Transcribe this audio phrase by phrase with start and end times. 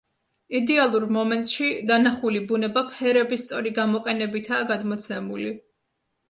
[0.59, 5.55] იდეალურ მომენტში დანახული ბუნება ფერების სწორი გამოყენებითაა გადმოცემული.